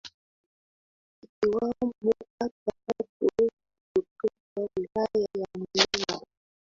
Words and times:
ikiwamo 1.25 2.11
kata 2.39 2.71
tatu 2.85 3.29
kutoka 3.91 4.59
Wilaya 4.75 5.27
ya 5.39 5.47
Muleba 5.57 6.17